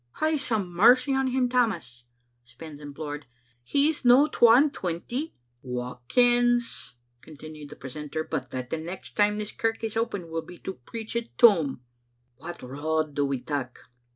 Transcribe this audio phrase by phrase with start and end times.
[0.19, 2.05] "Hae some mercy on him, Tammas,"
[2.43, 3.25] Spens im plored."
[3.73, 9.37] He's no twa and twenty." "Wha kens," continued the precentor, "but that the next time
[9.37, 11.81] this kirk is opened will be to preach it toom?""
[12.37, 13.77] What road do we tak'